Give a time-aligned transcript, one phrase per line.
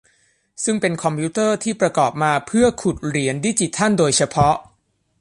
[0.63, 4.55] ซึ่งเป็นคอมพิวเตอร์ที่ประกอบมาเพื่อขุดเหรียญดิจิทัลโดยเฉพาะ